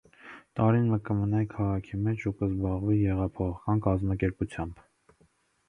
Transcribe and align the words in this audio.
Տարի 0.59 0.79
մը 0.93 0.97
կը 1.09 1.15
մնայ 1.19 1.41
քաղաքին 1.51 2.01
մէջ, 2.09 2.25
ու 2.33 2.35
կը 2.41 2.49
զբաղի 2.55 2.97
յեղափոխական 3.03 3.87
կազմակերպութեամբ։ 3.91 4.85